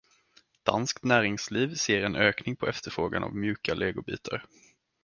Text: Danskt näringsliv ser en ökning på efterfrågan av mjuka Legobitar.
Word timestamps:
Danskt 0.69 1.03
näringsliv 1.11 1.75
ser 1.75 2.03
en 2.05 2.15
ökning 2.15 2.55
på 2.55 2.67
efterfrågan 2.67 3.23
av 3.23 3.35
mjuka 3.35 3.73
Legobitar. 3.73 4.45